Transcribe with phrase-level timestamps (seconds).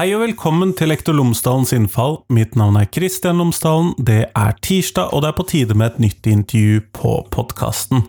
[0.00, 2.14] Hei og velkommen til Lektor Lomsdalens innfall.
[2.32, 3.90] Mitt navn er Kristian Lomsdalen.
[4.00, 8.06] Det er tirsdag, og det er på tide med et nytt intervju på podkasten.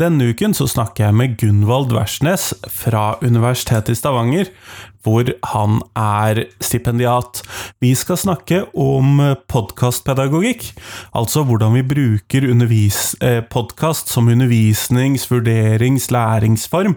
[0.00, 4.48] Denne uken så snakker jeg med Gunvald Versnes fra Universitetet i Stavanger,
[5.04, 7.44] hvor han er stipendiat.
[7.84, 9.20] Vi skal snakke om
[9.52, 10.70] podkastpedagogikk,
[11.12, 16.96] altså hvordan vi bruker eh, podkast som undervisnings-, vurderings-, læringsform.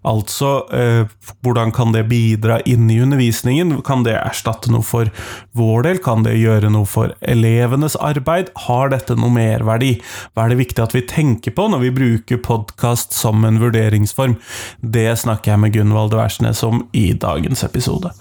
[0.00, 1.04] Altså, eh,
[1.44, 3.82] hvordan kan det bidra inn i undervisningen?
[3.84, 5.10] Kan det erstatte noe for
[5.52, 5.98] vår del?
[6.00, 8.48] Kan det gjøre noe for elevenes arbeid?
[8.64, 9.98] Har dette noe merverdi?
[10.32, 14.38] Hva er det viktig at vi tenker på når vi bruker podkast som en vurderingsform?
[14.80, 18.14] Det snakker jeg med Gunvald Versnes om i dagens episode.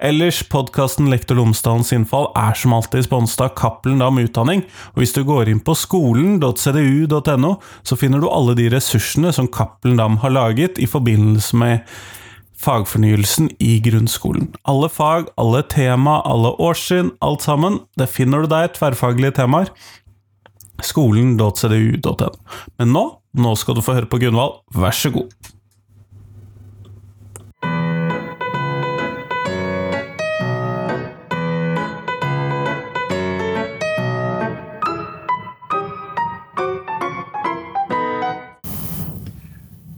[0.00, 4.64] Ellers, podkasten Lektor Lomsdalens innfall er som alltid sponset av Cappelen Dam Utdanning,
[4.96, 10.00] og hvis du går inn på skolen.cdu.no, så finner du alle de ressursene som Cappelen
[10.00, 11.78] Dam har laget i forbindelse forbindelse med
[12.56, 14.54] fagfornyelsen i grunnskolen.
[14.64, 19.68] Alle fag, alle tema, alle årstrinn, alt sammen, det finner du der, tverrfaglige temaer.
[20.82, 22.30] Skolen.cdu.no.
[22.78, 23.04] Men nå,
[23.34, 25.32] nå skal du få høre på Gunvald, vær så god.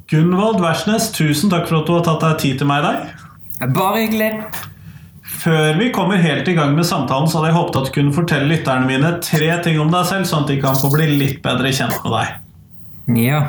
[0.08, 3.72] Gunvald Versnes, tusen takk for at du har tatt deg tid til meg i dag.
[3.76, 4.28] Bare hyggelig.
[5.38, 8.14] Før vi kommer helt i gang med samtalen, så hadde jeg håpet at du kunne
[8.16, 11.42] fortelle lytterne mine tre ting om deg selv, sånn at de kan få bli litt
[11.44, 12.38] bedre kjent med deg.
[13.28, 13.42] Ja,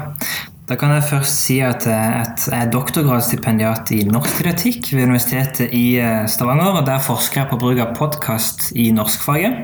[0.67, 5.85] da kan jeg først si at jeg er doktorgradsstipendiat i norsk didaktikk ved Universitetet i
[6.03, 6.81] eh, Stavanger.
[6.81, 9.63] og Der forsker jeg på bruk av podkast i norskfaget.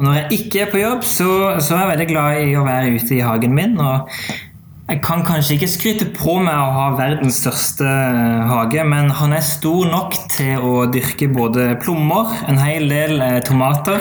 [0.00, 2.64] Og når jeg ikke er på jobb, så, så, er jeg veldig glad i å
[2.64, 3.76] være ute i hagen min.
[3.76, 4.08] og
[4.86, 9.32] jeg kan kanskje ikke skryte på meg å ha verdens største eh, hage, men han
[9.34, 13.98] er stor nok til å dyrke både plommer, en hel del eh, tomater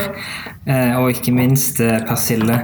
[0.69, 2.59] eh, og ikke minst persille.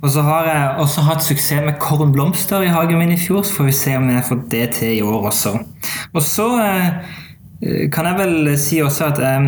[0.00, 3.58] Og så har jeg også hatt suksess med kornblomster i hagen min i fjor, så
[3.58, 5.52] får vi se om jeg får det til i år også.
[6.16, 6.48] Og så
[7.56, 9.44] kan jeg vel si også at jeg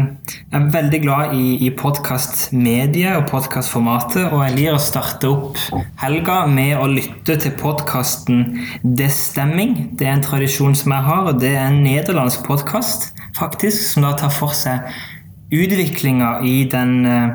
[0.56, 4.30] er veldig glad i, i podkastmediet og podkastformatet.
[4.32, 5.60] Og jeg liker å starte opp
[6.00, 8.46] helga med å lytte til podkasten
[8.82, 9.74] Det Stemming.
[9.92, 14.14] Det er en tradisjon som jeg har, og det er en nederlandsk podkast som da
[14.16, 14.88] tar for seg
[15.52, 17.28] utviklinga i den, eh,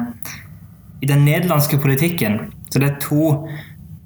[1.01, 2.51] i den nederlandske politikken.
[2.69, 3.47] Så det er to,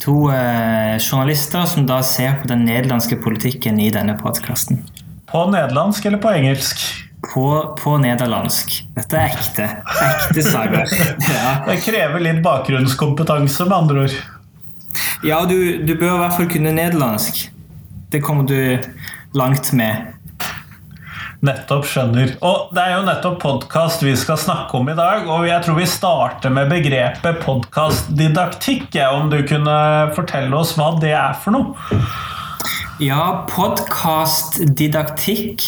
[0.04, 4.84] to eh, journalister som da ser på den nederlandske politikken i denne podkasten.
[5.28, 6.80] På nederlandsk eller på engelsk?
[7.34, 8.78] På, på nederlandsk.
[8.96, 9.70] Dette er ekte.
[10.08, 10.94] Ekte sager.
[11.28, 11.56] Ja.
[11.68, 14.16] Det krever litt bakgrunnskompetanse, med andre ord.
[15.28, 17.42] Ja, du, du bør i hvert fall kunne nederlandsk.
[18.14, 18.80] Det kommer du
[19.36, 20.14] langt med.
[21.44, 22.32] Nettopp, skjønner.
[22.48, 25.28] Og det er jo nettopp podkast vi skal snakke om i dag.
[25.28, 28.96] Og jeg tror vi starter med begrepet podkastdidaktikk.
[29.12, 29.78] Om du kunne
[30.16, 31.76] fortelle oss hva det er for noe?
[32.98, 35.62] Ja, podkastdidaktikk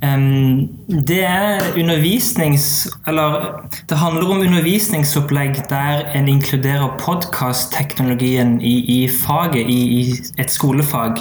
[0.00, 2.88] Det er undervisnings...
[3.06, 3.60] Eller
[3.90, 11.18] det handler om undervisningsopplegg der en inkluderer podkastteknologien i, i, faget, i, i, et skolefag.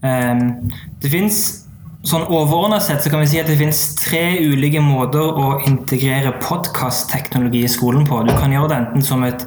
[0.00, 1.62] Det fins
[2.06, 6.38] Sånn Overordna sett så kan vi si at det finnes tre ulike måter å integrere
[6.38, 8.22] podkastteknologi i skolen på.
[8.22, 9.42] Du kan gjøre det enten som et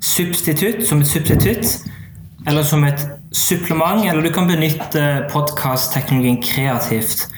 [0.00, 1.89] substitutt, som et substitutt
[2.46, 3.02] eller som et
[3.36, 7.28] supplement, eller du kan benytte podkastteknologien kreativt.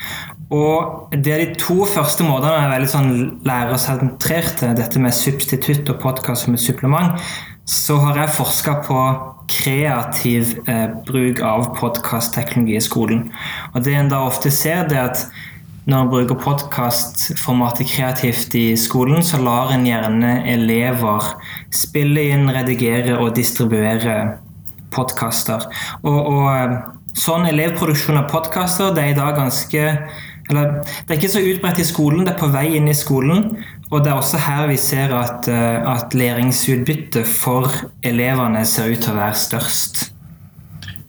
[0.53, 3.13] Og det er De to første måtene er veldig sånn
[3.49, 7.17] lærersentrerte, dette med substitutt og podkast som et supplement.
[7.65, 8.99] Så har jeg forska på
[9.49, 13.31] kreativ eh, bruk av podkastteknologi i skolen.
[13.73, 15.25] Og Det en da ofte ser, det er at
[15.89, 21.33] når en bruker podkastformatet kreativt i skolen, så lar en gjerne elever
[21.75, 24.37] spille inn, redigere og distribuere
[24.95, 25.65] podkaster.
[26.03, 26.77] Og, og, eh,
[27.19, 29.89] sånn elevproduksjon av podkaster det er i dag ganske
[30.51, 33.45] eller, Det er ikke så utbredt i skolen, det er på vei inn i skolen.
[33.93, 37.71] Og det er også her vi ser at, eh, at læringsutbyttet for
[38.03, 40.09] elevene ser ut til å være størst.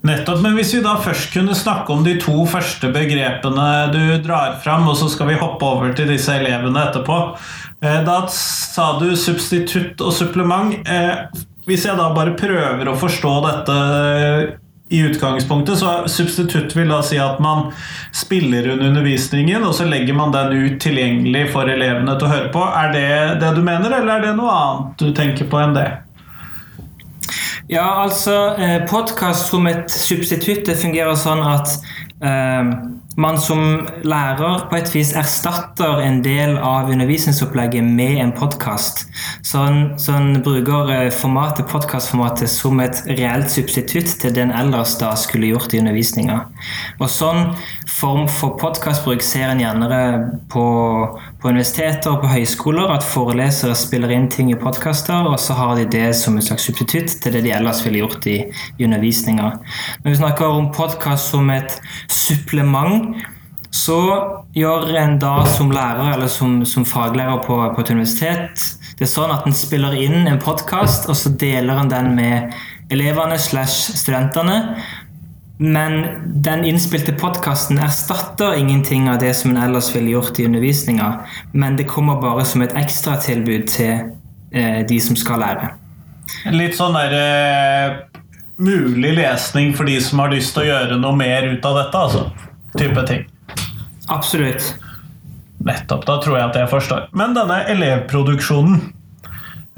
[0.03, 4.59] Nettopp, men Hvis vi da først kunne snakke om de to første begrepene du drar
[4.63, 7.37] fram, og så skal vi hoppe over til disse elevene etterpå.
[7.81, 10.75] Eh, da sa du substitutt og supplement.
[11.69, 13.77] Hvis jeg da bare prøver å forstå dette
[14.93, 17.71] i utgangspunktet, så substitutt vil da si at man
[18.13, 22.51] spiller under undervisningen, og så legger man den ut tilgjengelig for elevene til å høre
[22.53, 22.65] på.
[22.67, 25.87] Er det det du mener, eller er det noe annet du tenker på enn det?
[27.71, 31.77] Ja, altså eh, Podkast som et substitutt det fungerer sånn at
[32.19, 32.73] eh,
[33.15, 39.03] man som lærer på et vis erstatter en del av undervisningsopplegget med en podkast.
[39.45, 39.65] Så,
[40.01, 45.11] så en bruker eh, formatet, podkastformatet som et reelt substitutt til det en ellers da
[45.19, 46.39] skulle gjort i undervisninga.
[46.99, 47.53] Og sånn
[47.89, 50.01] form for podkastbruk ser en gjerne
[50.51, 50.65] på,
[51.41, 55.75] på universiteter og på høyskoler, at forelesere spiller inn ting i podkaster, og så har
[55.77, 58.39] de det som et slags substitutt til det de ellers ville gjort i,
[58.79, 59.51] i undervisninga.
[60.01, 61.77] Når vi snakker om podkast som et
[62.09, 63.02] supplement
[63.73, 63.99] så
[64.53, 68.67] gjør en da som lærer eller som, som faglærer på, på, et universitet
[68.97, 72.53] det er sånn at en spiller inn en podkast, og så deler en den med
[72.93, 74.77] elevene slash studentene.
[75.57, 75.97] Men
[76.45, 81.09] den innspilte podkasten erstatter ingenting av det som en ellers ville gjort i undervisninga,
[81.51, 83.93] men det kommer bare som et ekstratilbud til
[84.53, 85.73] eh, de som skal lære.
[86.53, 87.99] Litt sånn der eh,
[88.61, 92.07] mulig lesning for de som har lyst til å gjøre noe mer ut av dette,
[92.07, 92.52] altså?
[92.77, 93.27] Type ting.
[94.07, 94.73] Absolutt.
[95.63, 96.05] Nettopp.
[96.05, 97.07] Da tror jeg at jeg forstår.
[97.15, 98.81] Men denne elevproduksjonen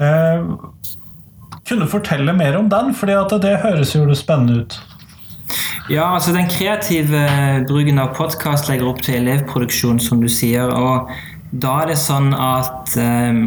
[0.02, 0.48] eh,
[1.66, 4.76] Kunne fortelle mer om den, fordi at det høres jo spennende ut.
[5.90, 7.22] Ja, altså Den kreative
[7.66, 10.70] bruken av podkast legger opp til elevproduksjon, som du sier.
[10.70, 11.10] og
[11.50, 13.42] Da er det sånn at eh,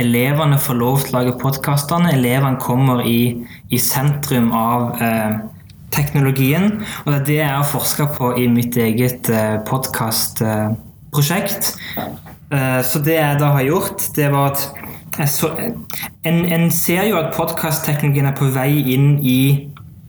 [0.00, 2.12] elevene får lov til å lage podkastene.
[2.16, 5.38] Elevene kommer i, i sentrum av eh,
[5.94, 6.64] teknologien.
[7.04, 11.62] Og det er det jeg har forska på i mitt eget eh, podkastprosjekt.
[12.50, 14.60] Eh, så det jeg da har gjort, det var at
[15.26, 15.50] så,
[16.28, 19.40] en, en, ser jo at podkastteknologien er på vei inn i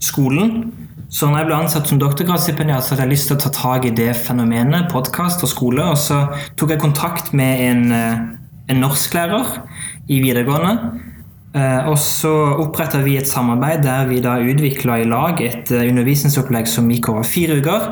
[0.03, 0.69] skolen.
[1.09, 3.87] Så når jeg ble ansatt som doktorgradsstipendiat, så hadde jeg lyst til å ta tak
[3.89, 5.87] i det fenomenet, podkast og skole.
[5.89, 6.21] Og så
[6.59, 8.17] tok jeg kontakt med en, eh,
[8.69, 9.63] en norsklærer
[10.09, 11.08] i videregående Eh,
[11.89, 12.31] og så
[12.61, 17.09] oppretta vi et samarbeid der vi da utvikla i lag et eh, undervisningsopplegg som gikk
[17.09, 17.87] over fire uker.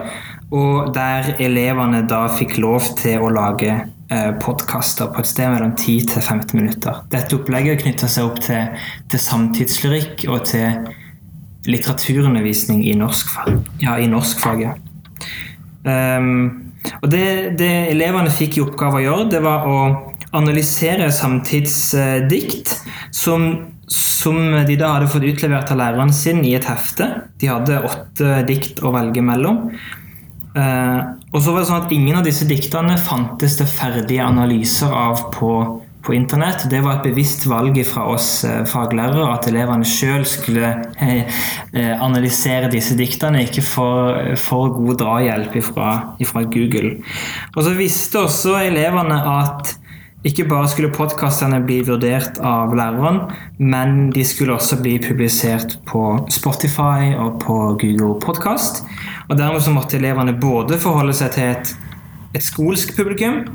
[0.53, 5.73] Og der elevene da fikk lov til å lage eh, podkaster på et sted mellom
[5.73, 7.01] 10 til 15 minutter.
[7.11, 8.77] Dette opplegget knytter seg opp til,
[9.09, 10.87] til samtidslyrikk og til
[11.67, 13.73] litteraturundervisning i norskfaget.
[13.81, 14.85] Ja, i norskfaget.
[15.87, 16.67] Um,
[17.01, 19.79] og det, det elevene fikk i oppgave å gjøre, det var å
[20.35, 22.73] analysere samtidsdikt
[23.15, 23.47] som,
[23.87, 27.09] som, de da hadde fått utlevert av læreren sin i et hefte.
[27.39, 29.67] De hadde åtte dikt å velge mellom.
[30.57, 31.01] Eh,
[31.31, 35.27] og så var det sånn at Ingen av disse diktene fantes det ferdige analyser av
[35.35, 35.51] på,
[36.03, 36.65] på internett.
[36.71, 40.73] Det var et bevisst valg fra oss eh, faglærere at elevene sjøl skulle
[41.03, 41.41] eh,
[41.93, 46.97] analysere disse diktene, ikke for, for god drahjelp fra Google.
[47.55, 49.77] Og så visste også elevene at
[50.27, 53.21] ikke bare skulle podkastene bli vurdert av læreren,
[53.59, 56.01] men de skulle også bli publisert på
[56.33, 58.83] Spotify og på Google Podcast.
[59.29, 61.71] Og Dermed så måtte elevene både forholde seg til et,
[62.35, 63.45] et skolsk publikum,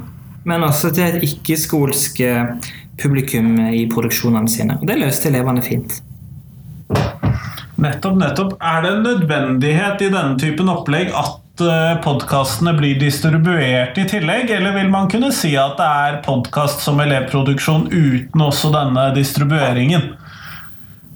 [0.48, 2.72] men også til et ikke-skolsk eh,
[3.02, 4.78] publikum i produksjonene sine.
[4.80, 6.00] Og Det løste elevene fint.
[7.82, 8.56] Nettopp, nettopp.
[8.62, 11.41] Er det en nødvendighet i denne typen opplegg at
[12.04, 17.00] podkastene blir distribuert i tillegg, eller vil man kunne si at det er podkast som
[17.02, 20.12] elevproduksjon uten også denne distribueringen?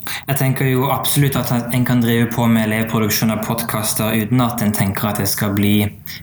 [0.06, 4.62] Jeg tenker jo absolutt at en kan drive på med elevproduksjon av podkaster uten at
[4.62, 5.76] en tenker at det skal bli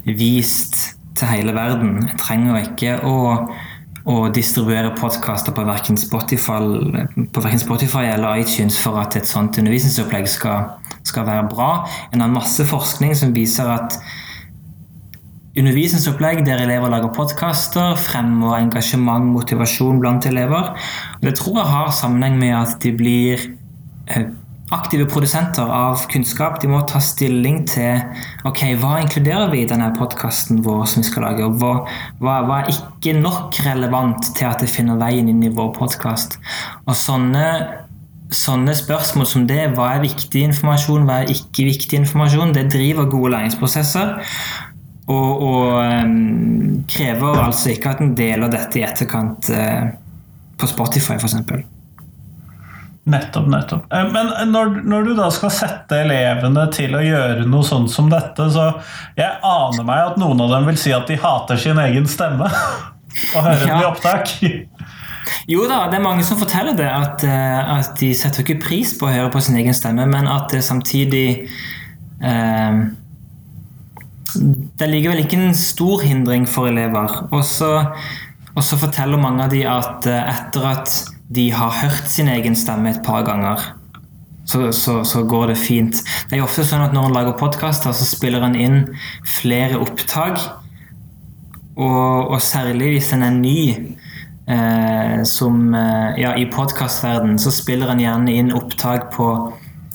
[0.07, 1.99] vist til hele verden.
[2.07, 3.15] Jeg trenger ikke å,
[4.03, 6.59] å distribuere podkaster på verken Spotify,
[7.61, 10.73] Spotify eller iTunes for at et sånt undervisningsopplegg skal
[11.07, 11.71] skal være bra.
[12.13, 13.97] En har masse forskning som viser at
[15.59, 20.73] undervisningsopplegg der elever lager podkaster, fremmer engasjement, motivasjon blant elever.
[21.21, 23.43] Det tror jeg har sammenheng med at de blir
[24.07, 24.31] eh,
[24.71, 26.61] aktive produsenter av kunnskap.
[26.61, 27.99] De må ta stilling til
[28.47, 31.45] ok, hva inkluderer vi i denne podkasten vår som vi skal lage.
[31.45, 31.73] og hva,
[32.23, 36.39] hva, hva, er ikke nok relevant til at det finner veien inn i vår podkast.
[36.87, 37.47] Og sånne
[38.33, 43.05] sånne spørsmål som det, hva er viktig informasjon, hva er ikke viktig informasjon, det driver
[43.11, 44.15] gode læringsprosesser.
[45.11, 49.91] Og, og um, krever altså ikke at en deler dette i etterkant uh,
[50.57, 51.72] på Spotify, f.eks.
[53.03, 53.93] Nettopp, nettopp.
[53.93, 58.07] Eh, men når, når, du da skal sette elevene til å gjøre noe sånt som
[58.11, 58.69] dette, så
[59.17, 62.47] jeg aner meg at noen av dem vil si at de hater sin egen stemme.
[63.35, 63.75] og hører ja.
[63.75, 64.31] den i opptak.
[65.51, 68.95] Jo da, det er mange som forteller det, at, eh, at, de setter ikke pris
[68.99, 71.27] på å høre på sin egen stemme, men at det samtidig
[72.23, 72.83] eh,
[74.33, 77.19] Det ligger vel ikke en stor hindring for elever.
[77.35, 80.95] Og så forteller mange av de at eh, etter at
[81.29, 83.61] de har hørt sin egen stemme et par ganger,
[84.45, 86.01] så, så, så, går det fint.
[86.29, 88.79] Det er ofte sånn at når en lager podkaster, så spiller en inn
[89.39, 90.41] flere opptak.
[91.73, 93.59] Og, og særlig hvis en er ny
[94.45, 99.29] eh, som, eh, ja, i podkastverdenen så spiller en gjerne inn opptak på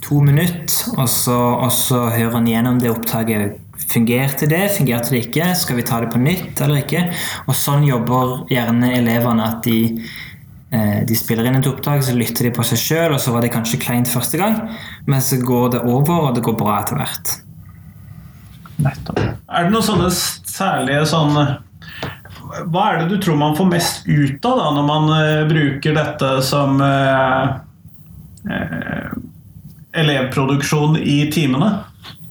[0.03, 3.59] to minutter, og så, og så hører en gjennom det opptaket.
[3.89, 5.53] Fungerte det, fungerte det ikke?
[5.57, 7.05] Skal vi ta det på nytt eller ikke?
[7.47, 9.79] Og sånn jobber gjerne elevene at de
[10.69, 13.55] de spiller inn et opptak, så lytter de på seg sjøl, og så var det
[13.55, 14.59] kanskje kleint første gang,
[15.09, 17.33] men så går det over, og det går bra etter hvert.
[18.79, 19.19] Nettopp.
[19.19, 21.35] Er det noen sånne særlige sånn
[22.71, 25.97] Hva er det du tror man får mest ut av da, når man uh, bruker
[25.97, 27.59] dette som uh,
[28.49, 29.11] uh,
[29.99, 31.79] elevproduksjon i timene?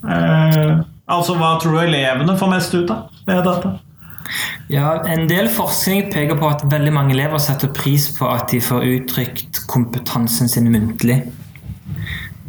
[0.07, 3.71] altså, hva tror du elevene får mest ut av ved dette?
[4.69, 8.61] Ja, En del forskning peker på at veldig mange elever setter pris på at de
[8.61, 11.21] får uttrykt kompetansen sin muntlig.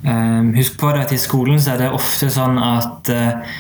[0.05, 3.57] Ehm, husk på det at i skolen så er det ofte sånn at eh,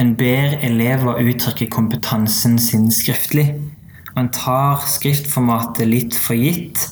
[0.00, 3.52] en ber elever uttrykke kompetansen sin skriftlig.
[4.18, 6.90] En tar skriftformatet litt for gitt.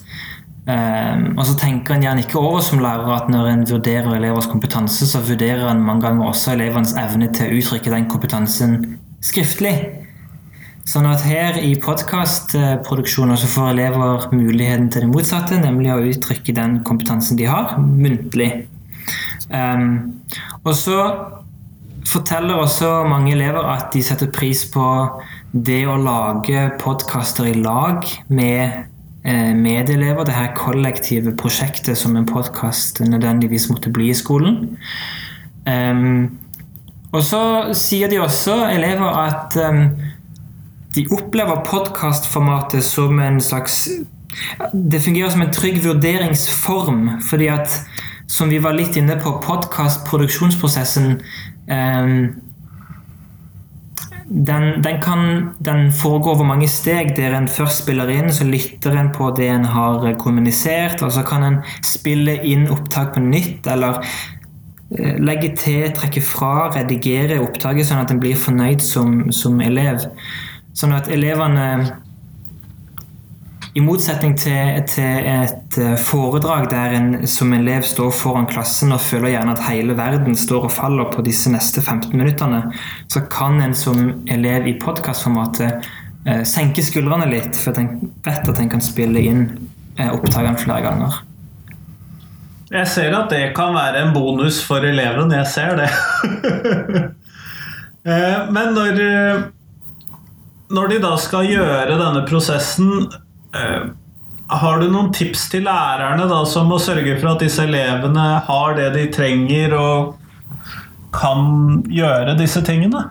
[0.62, 4.46] Um, og så tenker en gjerne ikke over som lærer at når en vurderer elevers
[4.46, 8.76] kompetanse, så vurderer en mange ganger også elevenes evne til å uttrykke den kompetansen
[9.22, 9.74] skriftlig.
[10.88, 16.54] Sånn at her i podkastproduksjoner så får elever muligheten til det motsatte, nemlig å uttrykke
[16.56, 18.66] den kompetansen de har, muntlig.
[19.52, 20.22] Um,
[20.64, 20.98] og så
[22.08, 24.86] forteller også mange elever at de setter pris på
[25.52, 28.62] det å lage podkaster i lag med
[29.22, 34.78] eh, medelever, det her kollektive prosjektet som en podkast nødvendigvis måtte bli i skolen.
[35.68, 36.40] Um,
[37.12, 37.42] og så
[37.76, 39.84] sier de også, elever, at um,
[40.94, 43.88] de opplever podkastformatet som en slags
[44.72, 47.20] Det fungerer som en trygg vurderingsform.
[47.20, 47.80] fordi at,
[48.26, 51.20] som vi var litt inne på, podkastproduksjonsprosessen
[51.68, 52.08] eh,
[54.32, 58.96] den, den, kan den foregå over mange steg, der en først spiller inn, så lytter
[58.96, 63.68] en på det en har kommunisert, og så kan en spille inn opptak på nytt,
[63.68, 64.00] eller
[64.96, 70.08] eh, legge til, trekke fra, redigere opptaket, sånn at en blir fornøyd som, som elev.
[70.76, 71.66] Sånn at elevene
[73.72, 79.00] i motsetning til, til, et eh, foredrag der en som elev står foran klassen og
[79.00, 82.66] føler gjerne at hele verden står og faller på disse neste 15 minuttene,
[83.08, 85.88] så kan en som elev i podkastformatet
[86.26, 89.46] eh, senke skuldrene litt, for en vet at en kan spille inn
[89.96, 91.22] eh, opptakene flere ganger.
[92.72, 95.32] Jeg ser at det kan være en bonus for eleven.
[95.32, 95.90] Jeg ser det.
[98.02, 98.96] Eh, men når
[100.72, 103.06] når de da skal gjøre denne prosessen,
[103.56, 103.90] eh,
[104.52, 108.76] har du noen tips til lærerne da, som må sørge for at disse elevene har
[108.76, 110.18] det de trenger og
[111.12, 113.06] kan gjøre disse tingene?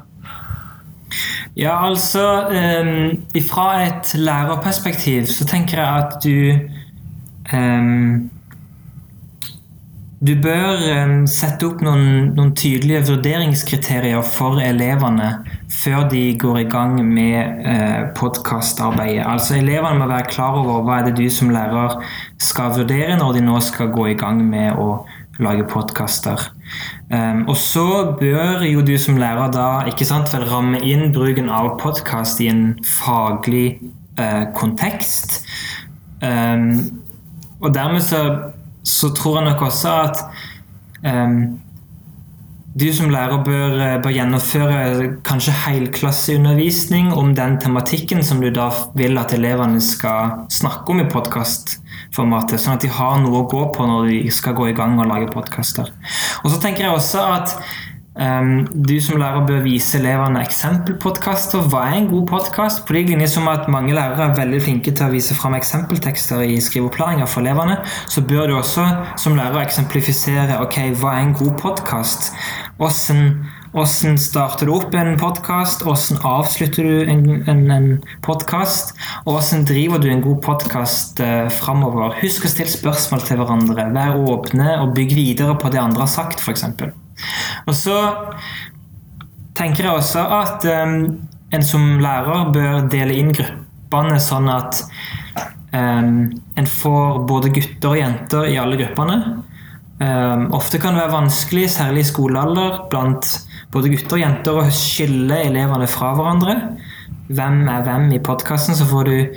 [1.58, 8.30] Ja, altså um, Fra et lærerperspektiv så tenker jeg at du um,
[10.22, 15.32] du bør um, sette opp noen, noen, tydelige vurderingskriterier for elevene
[15.74, 19.24] før de går i gang med eh, podkastarbeidet.
[19.26, 21.98] Altså, elevene må være klar over hva er det du som lærer
[22.38, 25.02] skal vurdere når de nå skal gå i gang med å
[25.42, 26.52] lage podkaster.
[27.10, 27.88] Um, og så
[28.20, 32.52] bør jo du som lærer da ikke sant, vel ramme inn bruken av podkast i
[32.52, 33.80] en faglig
[34.22, 35.42] eh, kontekst.
[36.22, 36.76] Um,
[37.62, 38.52] og dermed så
[38.84, 40.24] så tror jeg nok også at
[41.06, 41.60] um,
[42.72, 48.70] du som lærer bør, eh, bør, gjennomføre kanskje helklasseundervisning om den tematikken som du da
[48.96, 53.66] vil at elevene skal snakke om i podkastformatet, sånn at de har noe å gå
[53.76, 55.92] på når de skal gå i gang og lage podkaster.
[56.46, 57.58] Og så tenker jeg også at
[58.12, 61.64] Um, du som lærer bør vise elevene eksempelpodkaster.
[61.72, 62.82] Hva er en god podkast?
[62.84, 66.44] På lik linje som at mange lærere er veldig flinke til å vise fram eksempeltekster
[66.44, 67.78] i skriveopplæringa for elevene,
[68.12, 68.84] så bør du også
[69.16, 72.34] som lærer eksemplifisere ok, hva er en god podkast.
[72.82, 75.86] Hvordan starter du opp en podkast?
[75.88, 77.88] Hvordan avslutter du en, en, en
[78.28, 78.92] podkast?
[79.24, 82.18] Og hvordan driver du en god podkast eh, framover?
[82.20, 83.88] Husk å stille spørsmål til hverandre.
[83.96, 86.68] Vær åpne og bygg videre på det andre har sagt, f.eks.
[87.68, 87.98] Og så
[89.58, 90.96] tenker jeg også at um,
[91.52, 94.84] en som lærer bør dele inn gruppene sånn at
[95.76, 99.18] um, en får både gutter og jenter i alle gruppene.
[100.02, 103.28] Um, ofte kan det være vanskelig, særlig i skolealder, blant
[103.74, 106.56] både gutter og jenter å skille elevene fra hverandre.
[107.32, 108.76] Hvem er hvem i podkasten?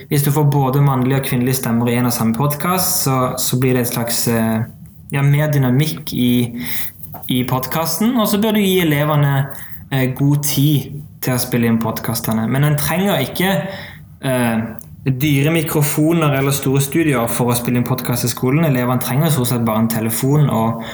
[0.08, 3.58] Hvis du får både mannlige og kvinnelige stemmer i en og samme podkast, så, så,
[3.60, 4.64] blir det et slags uh,
[5.12, 6.32] ja, mer dynamikk i,
[7.28, 8.16] i podkasten.
[8.18, 9.34] Og så bør du gi elevene
[9.90, 12.46] eh, god tid til å spille inn podkastene.
[12.50, 13.52] Men en trenger ikke
[14.24, 14.64] eh,
[15.04, 18.64] dyre mikrofoner eller store studier for å spille inn podkast i skolen.
[18.68, 20.84] Elevene trenger stort sett bare en telefon og,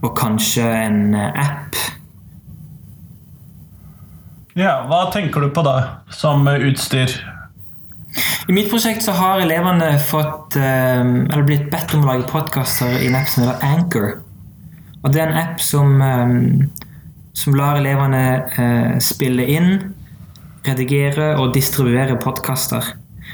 [0.00, 1.80] og kanskje en eh, app.
[4.58, 5.76] Ja, Hva tenker du på da,
[6.12, 7.12] som utstyr?
[8.50, 12.96] I mitt prosjekt så har elevene fått, eh, eller blitt bedt om å lage podkaster
[12.98, 14.10] i en app som heter Anchor.
[15.02, 16.66] Og Det er en app som, eh,
[17.32, 18.22] som lar elevene
[18.58, 19.94] eh, spille inn,
[20.66, 22.84] redigere og distribuere podkaster.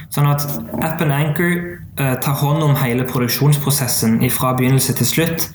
[0.09, 0.45] Sånn at
[0.85, 5.47] appen Anchor tar hånd om hele produksjonsprosessen fra begynnelse til slutt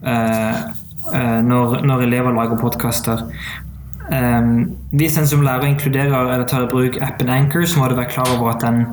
[0.00, 3.26] når, når elever lager podkaster.
[4.90, 8.10] Hvis en som lærer inkluderer eller tar i bruk appen Anchor, så må du være
[8.10, 8.86] klar over at den,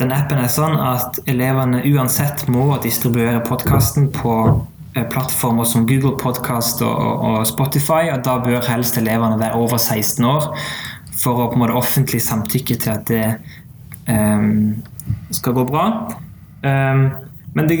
[0.00, 6.14] den appen er sånn at elevene uansett må distribuere podkasten på eh, plattformer som Google
[6.20, 10.50] Podcast og, og, Spotify, og da bør helst elevene være over 16 år
[11.14, 13.24] for å på en måte offentlig samtykke til at det
[14.10, 14.76] um,
[15.34, 15.84] skal gå bra.
[16.64, 17.08] Um,
[17.54, 17.78] men det,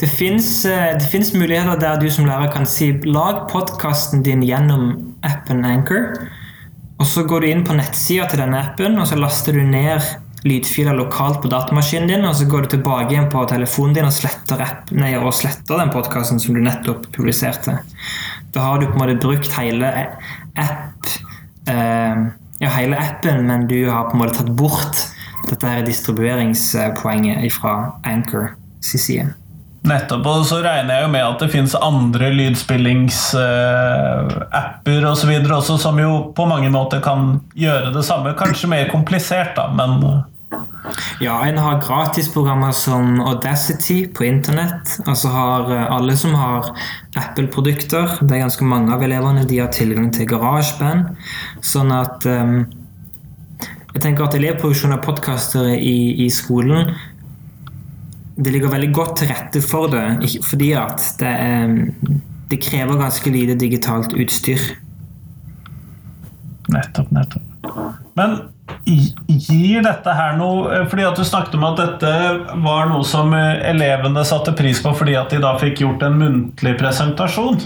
[0.00, 6.16] det fins muligheter der du som lærer kan si lag podkasten din gjennom appen Anchor.
[6.98, 10.02] Og Så går du inn på nettsida til denne appen og så laster du ned
[10.44, 12.24] lydfiler lokalt på datamaskinen din.
[12.28, 15.80] og Så går du tilbake igjen på telefonen din og sletter, app, nei, og sletter
[15.80, 17.78] den podkasten som du nettopp publiserte.
[18.54, 19.92] Da har du på en måte brukt hele
[20.54, 21.12] app
[21.68, 22.26] eh,
[22.62, 25.06] ja, hele appen, men du har på en måte tatt bort
[25.48, 27.72] dette her distribueringspoenget fra
[28.06, 29.32] Anchor sin side.
[29.84, 30.24] Nettopp.
[30.24, 35.32] Og så regner jeg jo med at det fins andre lydspillingsapper uh, osv.
[35.58, 38.32] også, som jo på mange måter kan gjøre det samme.
[38.38, 40.00] Kanskje mer komplisert, da, men
[41.20, 44.98] Ja, en har gratisprogrammer som Audacity på internett.
[45.06, 46.70] Altså har eh, alle som har
[47.16, 51.14] Apple-produkter, det er ganske mange av elevene, de har tilgang til GarageBand.
[51.64, 52.64] Sånn at um,
[53.94, 56.90] Jeg tenker at elevproduksjon av podkaster i, i skolen
[58.34, 60.02] det ligger veldig godt til rette for det,
[60.42, 61.76] fordi at det, er,
[62.50, 64.64] det krever ganske lite digitalt utstyr.
[66.74, 67.70] Nettopp, nettopp.
[68.18, 68.34] Men
[68.84, 72.12] gir dette her noe eh, Fordi at du snakket om at dette
[72.64, 76.18] var noe som eh, elevene satte pris på fordi at de da fikk gjort en
[76.20, 77.60] muntlig presentasjon.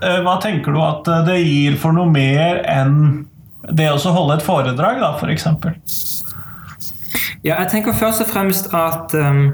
[0.00, 3.26] Eh, hva tenker du at det gir for noe mer enn
[3.70, 5.46] det å holde et foredrag, da, f.eks.?
[7.44, 9.50] Ja, jeg tenker først og fremst at um,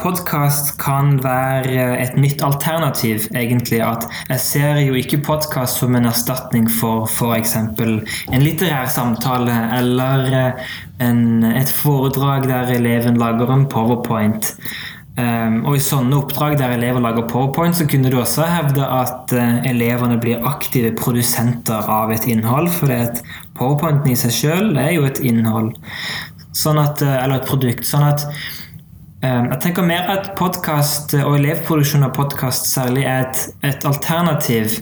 [0.00, 3.80] podkast kan være et nytt alternativ, egentlig.
[3.84, 7.56] At jeg ser jo ikke podkast som en erstatning for f.eks.
[7.56, 10.70] en litterær samtale eller uh,
[11.04, 14.54] en, et foredrag der eleven lager en powerpoint.
[15.20, 19.34] Um, og I sånne oppdrag der elever lager powerpoint, så kunne du også hevde at
[19.36, 22.70] uh, elevene blir aktive produsenter av et innhold.
[22.72, 23.20] For
[23.58, 25.74] powerpointen i seg selv er jo et innhold.
[26.56, 27.86] Sånn at, eh, eller et produkt.
[27.86, 28.48] Sånn at eh,
[29.20, 34.78] jeg tenker mer at podkast og elevproduksjon av podkast særlig er et, et alternativ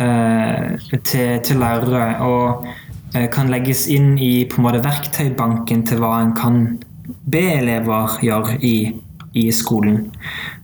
[0.00, 0.72] uh,
[1.04, 2.06] til, til, lærere.
[2.24, 2.64] Og
[3.12, 6.58] uh, kan legges inn i på en måte verktøybanken til hva en kan
[7.28, 8.76] be elever gjøre i,
[9.36, 10.06] i skolen.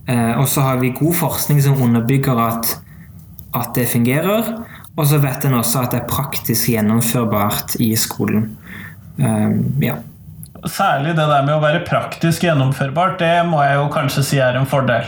[0.09, 2.72] Uh, og så har vi god forskning som underbygger at,
[3.53, 4.55] at det fungerer.
[4.96, 8.55] Og så vet en også at det er praktisk gjennomførbart i skolen.
[9.20, 10.01] Um, ja.
[10.66, 14.59] Særlig det der med å være praktisk gjennomførbart, det må jeg jo kanskje si er
[14.59, 15.07] en fordel.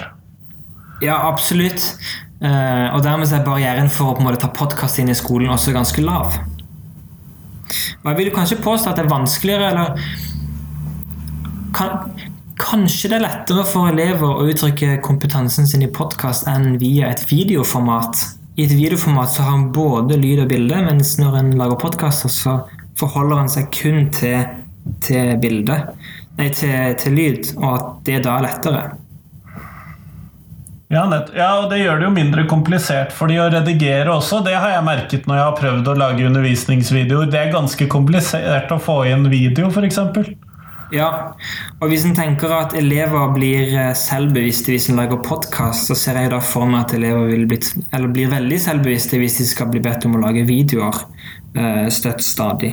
[1.03, 1.95] Ja, absolutt.
[2.41, 5.53] Uh, og dermed er barrieren for å på en måte ta podkast inn i skolen
[5.53, 6.39] også ganske lav.
[7.71, 9.89] Jeg vil kanskje påstå at det er vanskeligere, eller
[11.77, 12.11] kan,
[12.61, 17.23] Kanskje det er lettere for elever å uttrykke kompetansen sin i podkast enn via et
[17.31, 18.21] videoformat.
[18.61, 22.29] I et videoformat så har en både lyd og bilde, mens når en lager podkaster,
[22.29, 22.59] så
[23.01, 24.45] forholder en seg kun til
[25.05, 25.77] til bilde,
[26.39, 28.83] nei, til, til, lyd, og at det da er lettere.
[30.91, 31.05] Ja,
[31.37, 34.41] ja, og det gjør det jo mindre komplisert for de å redigere også.
[34.43, 37.31] Det har jeg merket når jeg har prøvd å lage undervisningsvideoer.
[37.31, 40.01] Det er ganske komplisert å få inn video, f.eks.
[40.91, 41.37] Ja,
[41.79, 46.19] og hvis en tenker at elever blir eh, selvbevisste hvis en lager podkast, så ser
[46.19, 47.59] jeg da for meg at elever bli,
[48.11, 51.05] blir veldig selvbevisste hvis de skal bli bedt om å lage videoer
[51.55, 52.73] uh, støtt stadig.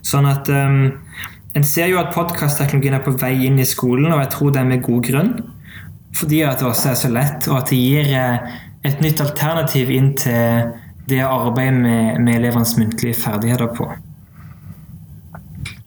[0.00, 0.80] Sånn at um,
[1.58, 4.62] en ser jo at podkastteknologien er på vei inn i skolen, og jeg tror det
[4.62, 5.30] er med god grunn.
[6.18, 9.90] Fordi at det også er så lett, og at det gir eh, et nytt alternativ
[9.92, 10.68] inn til
[11.08, 13.88] det å arbeide med, med elevenes muntlige ferdigheter på.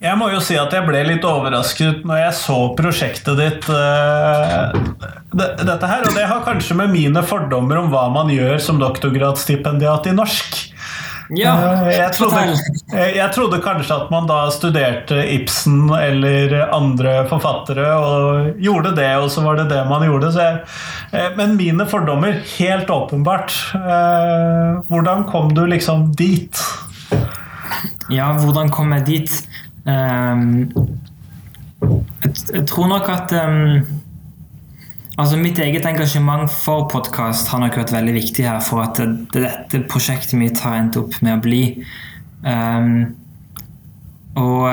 [0.01, 3.67] Jeg må jo si at jeg ble litt overrasket når jeg så prosjektet ditt.
[3.69, 4.73] Uh,
[5.37, 10.09] dette her, Og det har kanskje med mine fordommer om hva man gjør som doktorgradsstipendiat
[10.09, 10.57] i norsk.
[11.31, 12.41] Ja, uh, jeg, trodde,
[12.91, 19.29] jeg, trodde, kanskje at man da studerte Ibsen eller andre forfattere og gjorde det, og
[19.31, 20.33] så var det det man gjorde.
[20.35, 20.59] Jeg,
[21.15, 23.51] uh, men mine fordommer, helt åpenbart.
[24.87, 26.57] hvordan kom du liksom dit?
[28.11, 29.47] Ja, hvordan kom jeg dit?
[29.85, 30.67] Jeg,
[32.67, 33.31] tror nok at
[35.21, 39.27] Altså Mitt eget engasjement for podkast har nok vært veldig viktig her for at det,
[39.35, 41.59] dette prosjektet mitt har endt opp med å bli.
[42.41, 42.87] Um,
[44.41, 44.65] og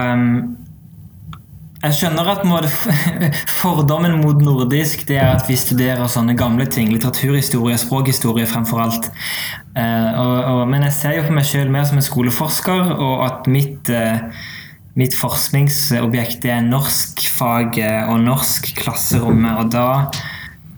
[1.83, 2.71] jeg skjønner at måte,
[3.61, 6.89] fordommen mot nordisk det er at vi studerer sånne gamle ting.
[6.95, 9.11] Litteraturhistorie, språkhistorie fremfor alt.
[9.77, 13.27] Uh, og, og, men jeg ser jo på meg sjøl mer som en skoleforsker, og
[13.29, 14.25] at mitt uh,
[14.99, 19.61] mitt forskningsobjekt er norskfaget og norsk klasserommet.
[19.61, 20.29] Og da eh,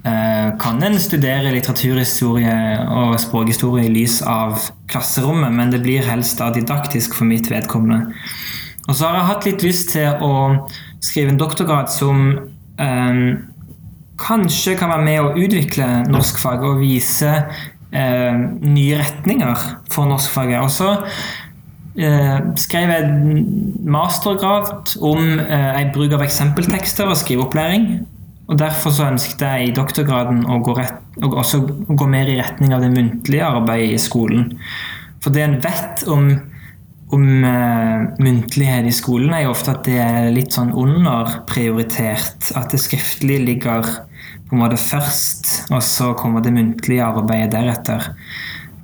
[0.01, 2.55] kan en studere litteraturhistorie
[2.89, 8.15] og språkhistorie i lys av klasserommet, men det blir helst da didaktisk for mitt vedkommende.
[8.89, 10.33] Og så har jeg hatt litt lyst til å
[11.05, 12.25] skrive en doktorgrad som
[12.81, 13.21] eh,
[14.21, 20.65] kanskje kan være med å utvikle norskfaget og vise eh, nye retninger for norskfaget.
[20.65, 20.97] Og så
[21.99, 23.07] Eh, skrev jeg
[23.83, 27.89] mastergrad om en bruk av eksempeltekster og skriveopplæring.
[28.51, 32.39] Og Derfor så ønsket jeg i doktorgraden å gå, rett, og også gå mer i
[32.41, 34.49] retning av det muntlige arbeidet i skolen.
[35.23, 36.27] For det en vet om,
[37.15, 42.51] om uh, muntlighet i skolen, er jo ofte at det er litt sånn underprioritert.
[42.59, 43.87] At det skriftlige ligger
[44.49, 48.11] på en måte først, og så kommer det muntlige arbeidet deretter.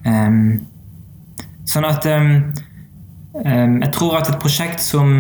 [0.07, 0.61] Um,
[1.67, 2.37] sånn at um,
[3.45, 5.11] jeg tror at et prosjekt som,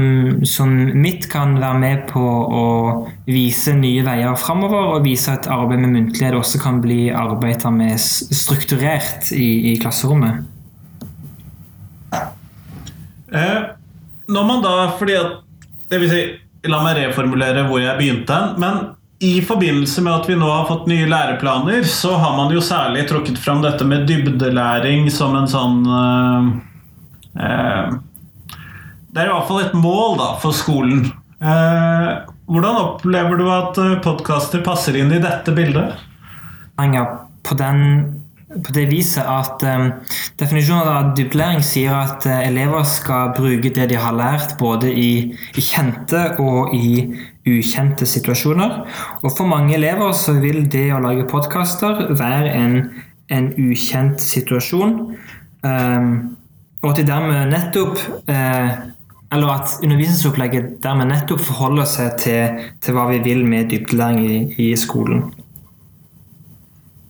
[0.48, 2.64] som, mitt kan være med på å
[3.28, 8.00] vise nye veier framover, og vise at arbeid med muntlighet også kan bli arbeidet med
[8.00, 10.46] strukturert i, i klasserommet.
[13.36, 13.60] Eh,
[14.32, 15.40] når man da, fordi at
[15.90, 16.24] det vil si,
[16.66, 18.36] La meg reformulere hvor jeg begynte.
[18.58, 18.80] Men
[19.22, 23.06] i forbindelse med at vi nå har fått nye læreplaner, så har man jo særlig
[23.08, 26.50] trukket fram dette med dybdelæring som en sånn eh,
[27.46, 27.96] eh
[29.16, 31.06] det er i hvert fall et mål da, for skolen.
[31.40, 32.10] Eh,
[32.48, 35.96] hvordan opplever du at eh, podkaster passer inn i dette bildet?
[36.76, 37.80] På, den,
[38.52, 39.86] på det viset at um,
[40.36, 45.10] definisjonen av dybdelæring sier at uh, elever skal bruke det de har lært, både i,
[45.32, 47.06] i, kjente og i
[47.48, 48.82] ukjente situasjoner.
[49.22, 52.76] Og for mange elever så vil det å lage podkaster være en,
[53.32, 54.98] en, ukjent situasjon.
[55.64, 56.12] Um,
[56.84, 57.96] og at de dermed nettopp
[58.28, 58.92] uh,
[59.32, 64.38] eller at undervisningsopplegget dermed nettopp forholder seg til, til hva vi vil med dybdelæring i,
[64.68, 65.24] i, skolen.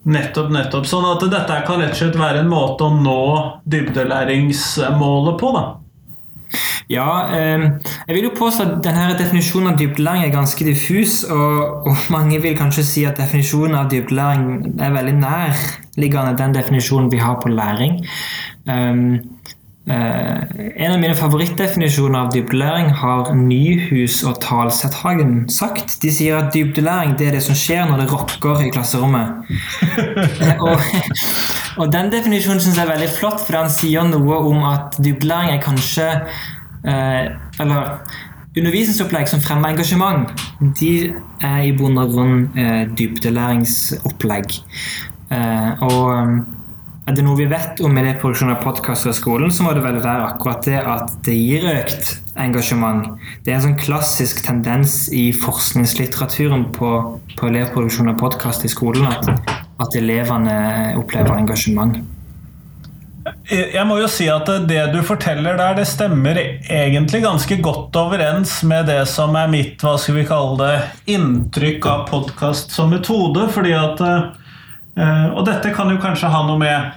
[0.06, 0.86] Nettopp, nettopp.
[0.88, 3.24] Sånn at dette kan rett og slett være en måte å nå
[3.68, 5.66] dybdelæringsmålet på, da?
[6.88, 7.64] Ja, eh,
[8.06, 11.24] jeg vil jo påstå at denne definisjonen av dybdelæring er ganske diffus.
[11.26, 17.10] Og, og, mange vil kanskje si at definisjonen av dybdelæring er veldig nærliggende den definisjonen
[17.12, 17.98] vi har på læring.
[18.70, 19.18] Um,
[19.86, 26.00] en av mine favorittdefinisjoner av dybdelæring har Nyhus og Talsethagen sagt.
[26.02, 29.46] De sier at dybdelæring det er det som skjer når det rocker i klasserommet.
[30.66, 30.82] og,
[31.76, 35.54] og, den definisjonen syns jeg er veldig flott, for han sier noe om at dybdelæring
[35.54, 36.08] er kanskje
[36.82, 37.30] eh,
[37.62, 37.94] Eller
[38.56, 40.30] undervisningsopplegg som fremmer engasjement,
[40.80, 41.12] de
[41.44, 44.58] er i bunn og grunn eh, dybdelæringsopplegg.
[45.30, 46.55] Eh, og
[47.06, 50.00] er det noe vi vet om elevproduksjon av podkaster i skolen, så må det vel
[50.02, 53.12] være akkurat det at det gir økt engasjement.
[53.46, 56.90] Det er en sånn klassisk tendens i forskningslitteraturen på,
[57.38, 59.30] på elevproduksjon av podkast i skolen at,
[59.78, 60.56] at, elevene
[60.98, 62.00] opplever engasjement.
[63.50, 68.58] Jeg må jo si at det du forteller der, det stemmer egentlig ganske godt overens
[68.66, 70.74] med det som er mitt hva skal vi kalle det,
[71.14, 73.46] inntrykk av podkast som metode.
[73.54, 74.45] fordi at Eh,
[74.96, 76.94] og dette kan jo kanskje ha noe med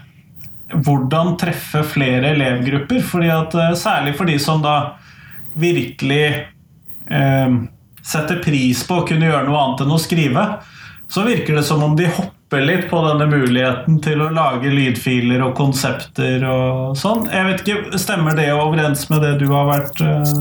[0.74, 3.02] hvordan treffe flere elevgrupper.
[3.02, 4.96] Fordi at, eh, særlig for de som da
[5.54, 6.48] virkelig
[7.10, 7.56] eh,
[8.04, 10.44] setter pris på å kunne gjøre noe annet enn å skrive,
[11.10, 15.42] så virker det som om de hopper litt på denne muligheten til å lage lydfiler
[15.46, 17.26] og konsepter og sånn.
[17.34, 20.34] Jeg vet ikke, Stemmer det overens med det du har vært eh,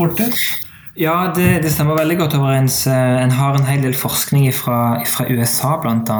[0.00, 0.30] borti?
[0.92, 2.82] Ja, det, det, stemmer veldig godt overens.
[2.84, 5.00] Eh, en har en hel del forskning fra,
[5.30, 6.18] USA, bl.a.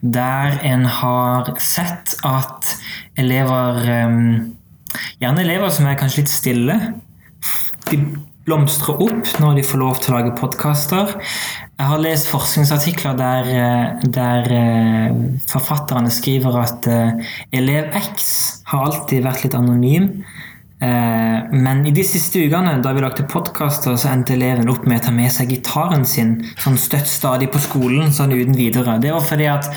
[0.00, 2.76] Der en har sett at
[3.18, 4.16] elever eh,
[5.20, 6.74] Gjerne elever som er kanskje litt stille,
[7.86, 7.98] de
[8.48, 11.12] blomstrer opp når de får lov til å lage podkaster.
[11.78, 14.50] Jeg har lest forskningsartikler der, eh, der
[15.50, 16.90] forfatterne skriver at
[17.54, 18.26] elev X
[18.72, 20.10] har alltid vært litt anonym.
[20.80, 25.04] Men i de siste ukene da vi lagde podkaster, så endte eleven opp med å
[25.08, 28.94] ta med seg gitaren sin sånn støtt stadig på skolen, sånn uten videre.
[29.02, 29.68] Det var fordi at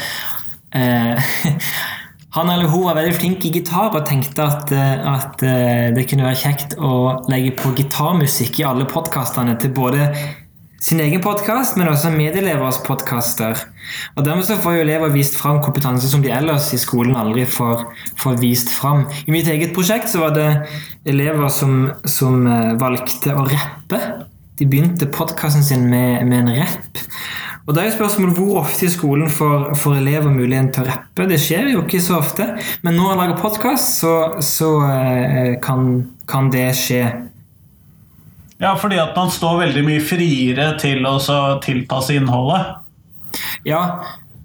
[0.80, 1.34] eh,
[2.38, 5.44] han eller hun var veldig flink i gitar og tenkte at, at
[5.94, 6.94] det kunne være kjekt å
[7.30, 10.08] legge på gitarmusikk i alle podkastene til både
[10.84, 13.56] sin egen podkast, men også medelevers podkaster.
[14.18, 17.46] Og Dermed så får jo elever vist fram kompetanse som de ellers i skolen aldri
[17.48, 17.86] får,
[18.20, 19.06] får vist fram.
[19.24, 20.50] I mitt eget prosjekt så var det
[21.08, 24.02] elever som, som eh, valgte å rappe.
[24.60, 27.04] De begynte podkasten sin med, med, en rapp.
[27.64, 30.90] Og da er jo spørsmålet hvor ofte i skolen får, får, elever muligheten til å
[30.92, 31.30] rappe.
[31.32, 32.50] Det skjer jo ikke så ofte,
[32.84, 35.94] men når jeg lager podkast, så, så eh, kan,
[36.28, 37.06] kan det skje.
[38.64, 41.18] Ja, fordi at man står veldig mye friere til å
[41.64, 42.78] tilpasse innholdet.
[43.68, 43.82] Ja,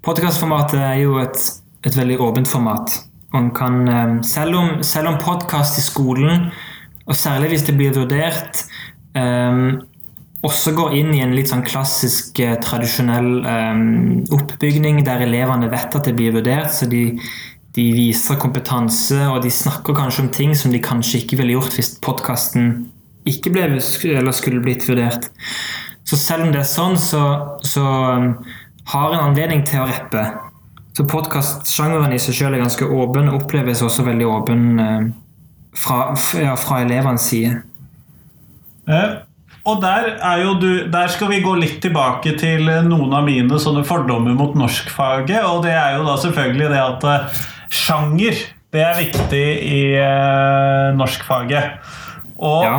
[0.03, 1.39] podkastformatet er jo et,
[1.85, 2.97] et, veldig åpent format.
[3.31, 6.49] Kan, eh, selv om, selv om podkast i skolen,
[7.07, 8.65] og særlig hvis det blir vurdert,
[9.15, 9.79] um,
[10.45, 13.87] også går inn i en litt sånn klassisk, eh, tradisjonell um,
[14.35, 17.05] oppbygning der elevene vet at det blir vurdert, så de,
[17.77, 21.79] de viser kompetanse, og de snakker kanskje om ting som de kanskje ikke ville gjort
[21.79, 22.73] hvis podkasten
[23.27, 25.29] ikke ble, eller skulle blitt vurdert.
[26.07, 27.23] Så selv om det er sånn, så,
[27.65, 28.31] så um,
[28.93, 30.25] har en anledning til å rappe.
[30.97, 35.09] Så podkastsjangeren i seg selv er ganske åpen, og oppleves også veldig åpen uh,
[35.77, 35.99] fra,
[36.41, 37.59] ja, fra elevenes side.
[38.89, 39.17] Eh,
[39.69, 43.59] og der, er jo du, der, skal vi gå litt tilbake til noen av mine
[43.61, 45.43] sånne fordommer mot norskfaget.
[45.45, 48.39] Og det er jo da selvfølgelig det at uh, sjanger
[48.73, 51.79] det er viktig i eh, norskfaget.
[52.37, 52.75] Og ja.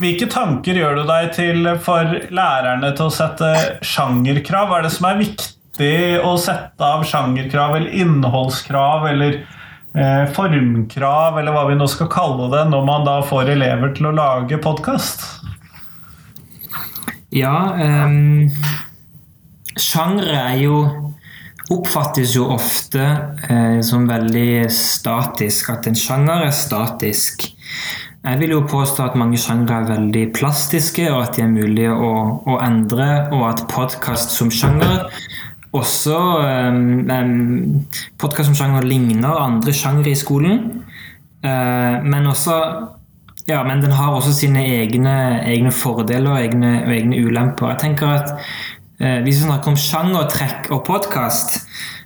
[0.00, 3.50] Hvilke tanker gjør du deg til for lærerne til å sette
[3.86, 4.70] sjangerkrav?
[4.70, 5.92] Hva er det som er viktig
[6.26, 12.50] å sette av sjangerkrav eller innholdskrav eller eh, formkrav, eller hva vi nå skal kalle
[12.50, 15.26] det, når man da får elever til å lage podkast?
[17.34, 17.54] Ja
[18.06, 18.46] um,
[19.74, 20.76] Sjangre er jo
[21.72, 23.02] oppfattes jo ofte
[23.48, 25.70] eh, som veldig statisk.
[25.72, 27.48] At en sjanger er statisk.
[28.24, 31.92] Jeg vil jo påstå at mange sjangre er veldig plastiske, og at de er mulige
[31.92, 32.12] å,
[32.48, 35.10] å endre, og at podkast som sjanger
[35.74, 37.84] også um, um,
[38.22, 40.62] Podkast som sjanger ligner andre sjangre i skolen,
[41.44, 42.56] uh, men også
[43.44, 47.74] ja, men den har også sine egne, egne fordeler og egne, egne, ulemper.
[47.74, 51.58] Jeg tenker at uh, Hvis vi snakker om sjangertrekk og podkast,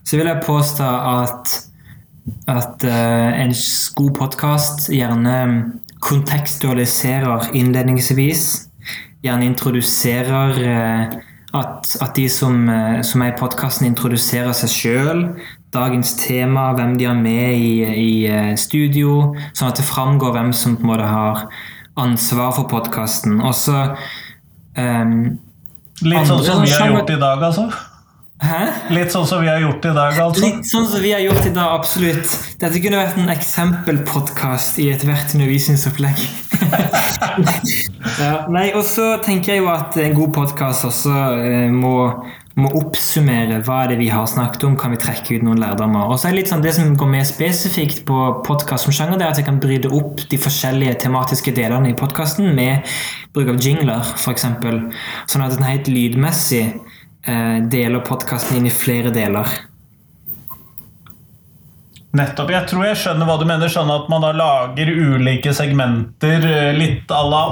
[0.03, 1.59] så vil jeg påstå at,
[2.51, 3.55] at uh, en
[4.01, 5.37] god podkast gjerne
[6.05, 8.45] kontekstualiserer innledningsvis.
[9.23, 11.17] Gjerne introduserer eh,
[11.57, 15.25] at, at de som, eh, som, er i podkasten, introduserer seg sjøl.
[15.75, 19.35] Dagens tema, hvem de har med i, i eh, studio.
[19.53, 21.45] Sånn at det framgår hvem som på en måte har
[21.99, 23.41] ansvar for podkasten.
[23.43, 23.75] Også
[24.79, 25.39] um,
[26.07, 27.67] Litt sånn som vi har gjort i dag, altså?
[28.39, 28.59] Hæ?
[28.95, 30.45] Litt sånn som vi har gjort i dag, altså?
[30.45, 32.35] Litt sånn som vi har gjort i dag, absolutt.
[32.63, 36.21] Dette kunne vært en eksempelpodkast i ethvert undervisningsopplegg.
[38.23, 41.97] ja, nei, og så tenker jeg jo at en god podkast også eh, må,
[42.63, 46.07] må, oppsummere hva er det vi har snakket om, kan vi trekke ut noen lærdommer.
[46.07, 49.19] Og så er Det litt sånn det som går mer spesifikt på podkast som sjanger,
[49.19, 52.87] det er at jeg kan bryte opp de forskjellige tematiske delene i podkasten med
[53.35, 54.47] bruk av jingler, f.eks.
[55.27, 56.69] Sånn at den helt lydmessig
[57.25, 59.49] deler podkasten inn i flere deler.
[62.17, 62.49] Nettopp.
[62.55, 63.69] Jeg tror jeg skjønner hva du mener.
[63.73, 67.43] Sånn at man da lager ulike segmenter, eh, litt à la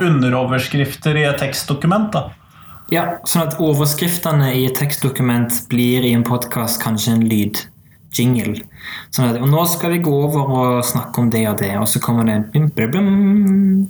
[0.00, 2.10] underoverskrifter i et tekstdokument.
[2.12, 2.30] da.
[2.90, 7.66] Ja, sånn at overskriftene i et tekstdokument blir i en podkast kanskje en lyd.
[8.16, 8.62] Jingle.
[9.10, 11.86] Sånn at, og nå skal vi gå over og snakke om det og det, og
[11.86, 13.88] så kommer det bim, bim, bim,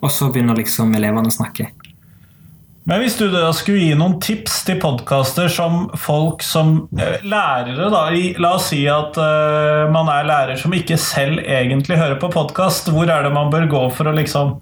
[0.00, 1.70] Og så begynner liksom elevene å snakke.
[2.84, 7.90] Men hvis du da skulle gi noen tips til podkaster som folk som eh, lærere
[7.92, 8.00] da,
[8.42, 12.90] La oss si at uh, man er lærer som ikke selv egentlig hører på podkast.
[12.90, 14.56] Hvor er det man bør gå for å liksom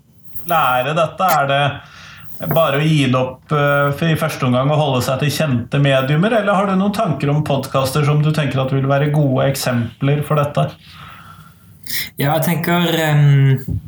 [0.51, 1.31] lære dette?
[1.39, 5.33] Er det bare å gi det opp uh, i første omgang og holde seg til
[5.39, 9.15] kjente mediumer, eller har du noen tanker om podkaster som du tenker at vil være
[9.17, 10.69] gode eksempler for dette?
[12.21, 13.81] Ja, jeg tenker um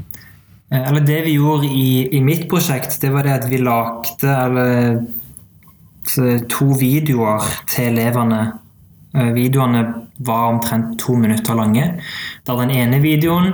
[0.72, 5.02] eller det vi gjorde i, i, mitt prosjekt, det var det at vi lagde eller,
[6.48, 8.40] to videoer til elevene.
[9.12, 9.84] Eh, videoene
[10.24, 11.84] var omtrent to minutter lange.
[12.46, 13.52] Der den ene videoen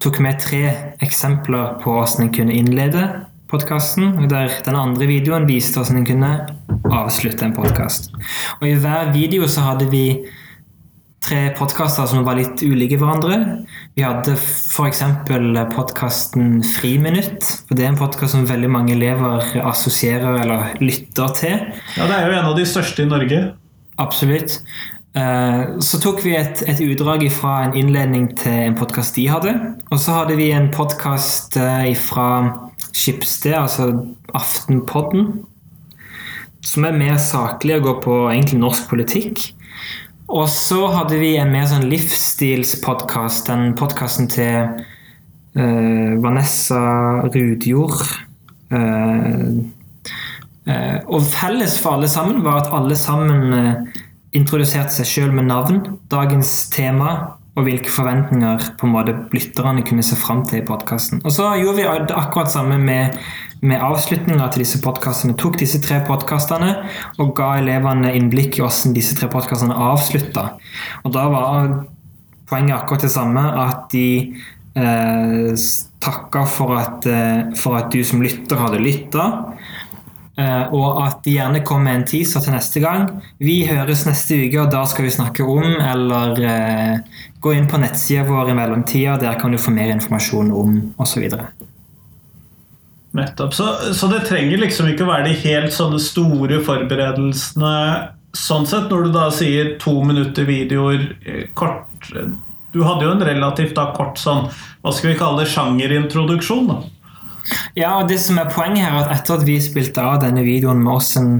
[0.00, 3.02] tok med tre eksempler på hvordan en kunne innlede
[3.50, 4.28] podkasten.
[4.30, 6.32] Der den andre videoen viste hvordan en kunne
[6.94, 8.12] avslutte en podkast.
[8.60, 10.06] Og i hver video så hadde vi
[11.24, 13.38] tre podkaster som var litt ulike hverandre.
[13.96, 15.02] Vi hadde f.eks.
[15.72, 17.46] podkasten Friminutt.
[17.68, 21.56] for Det er en podkast som veldig mange elever assosierer eller lytter til.
[21.96, 23.40] Ja, Det er jo en av de største i Norge.
[23.98, 24.60] Absolutt.
[25.14, 29.54] Eh, så tok vi et, et utdrag fra en innledning til en podkast de hadde.
[29.90, 32.28] Og så hadde vi en podkast eh, fra
[32.92, 33.92] Skipsted, altså
[34.34, 35.44] Aftenpodden.
[36.64, 39.52] Som er mer saklig og går på egentlig norsk politikk.
[40.34, 44.80] Og så hadde vi en mer sånn livsstilspodkast, den podkasten til
[45.54, 46.80] uh, Vanessa
[47.28, 48.02] Rudjord.
[48.74, 49.62] Uh,
[50.66, 53.86] uh, og felles for alle sammen var at alle sammen
[54.34, 57.14] introduserte seg sjøl med navn, dagens tema
[57.54, 61.22] og hvilke forventninger på en måte lytterne kunne se fram til i podkasten.
[61.22, 63.18] Og så gjorde vi det akkurat samme med
[63.64, 66.70] med avslutninga til disse podkastene tok disse tre podkastene
[67.22, 70.50] og ga elevene innblikk i hvordan disse tre podkastene avslutta.
[71.04, 71.70] Og da var
[72.50, 74.08] poenget akkurat det samme, at de
[74.76, 75.64] eh,
[76.04, 79.30] takka for at, eh, for at du som lytter hadde lytta.
[80.34, 83.04] Uh, og at de gjerne kommer med en teaser til neste gang.
[83.38, 87.78] Vi høres neste uke, og da skal vi snakke om Eller uh, gå inn på
[87.78, 91.28] nettsida vår i mellomtida, der kan du få mer informasjon om osv.
[93.14, 93.54] Nettopp.
[93.54, 97.74] Så, så, det trenger liksom ikke å være de helt sånne store forberedelsene
[98.34, 102.10] sånn sett, når du da sier to minutter videoer eh, kort
[102.74, 104.48] Du hadde jo en relativt da kort sånn,
[104.82, 106.66] hva skal vi kalle det, sjangerintroduksjon?
[106.72, 106.80] da?
[107.76, 110.44] Ja, og det som er poenget her, er at etter at vi spilte av denne
[110.46, 111.36] videoen med hvordan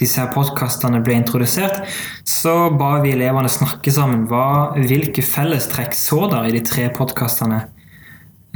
[0.00, 1.82] disse podkastene ble introdusert,
[2.24, 4.24] så ba vi elevene snakke sammen.
[4.30, 7.64] Hva, hvilke fellestrekk så der i de tre podkastene?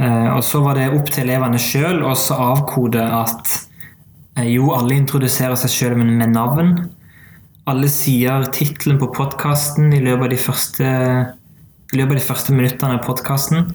[0.01, 3.53] Eh, og så var det opp til elevene sjøl å avkode at
[4.35, 6.75] eh, jo, alle introduserer seg sjøl med, navn.
[7.69, 10.03] Alle sier tittelen på podkasten i i
[11.99, 13.69] løpet av de første minuttene av podkasten.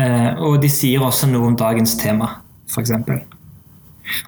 [0.00, 2.30] Eh, og de sier også noe om dagens tema,
[2.72, 2.96] f.eks.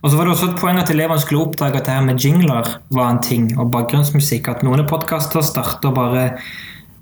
[0.02, 2.22] Og så var det også et poeng at elevene skulle oppdage at det her med
[2.22, 4.48] jingler var en ting, og bakgrunnsmusikk.
[4.52, 6.28] At noen podkaster starter bare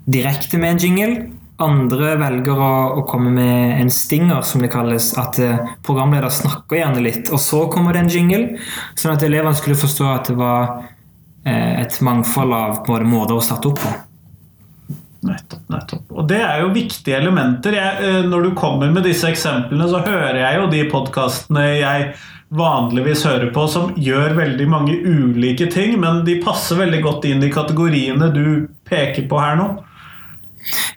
[0.09, 1.17] direkte med en jingle,
[1.63, 5.11] andre velger å, å, komme med en stinger, som det kalles.
[5.21, 8.63] At eh, programleder snakker gjerne litt, og så kommer det en jingle.
[8.99, 10.79] Sånn at elevene skulle forstå at det var
[11.45, 13.93] eh, et mangfold av både måter å starte opp på.
[15.23, 16.03] Nettopp, nettopp.
[16.11, 17.77] Og det er jo viktige elementer.
[17.77, 22.13] Jeg, eh, når du kommer med disse eksemplene, så hører jeg jo de podkastene jeg
[22.53, 27.41] vanligvis hører på, som gjør veldig mange ulike ting, men de passer veldig godt inn
[27.43, 29.71] i kategoriene du peker på her nå.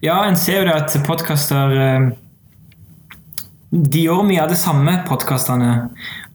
[0.04, 2.04] Ja, en ser jo det at podkaster eh,
[3.72, 5.72] De gjør mye av det samme, podkastene.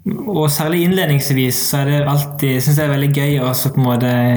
[0.09, 3.51] Og særlig innledningsvis så er det alltid synes jeg er veldig gøy å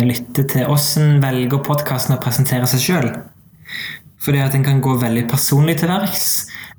[0.05, 3.09] lytte til hvordan velger podkasten å presentere seg sjøl.
[4.25, 6.29] Fordi at en kan gå veldig personlig til verks,